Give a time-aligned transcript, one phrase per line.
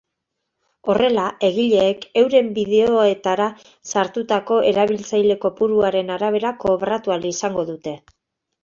[0.93, 3.51] Horrela, egileek euren bideoetara
[3.93, 7.99] sartutako erabiltzaile kopuruaren arabera kobratu ahal izango dute.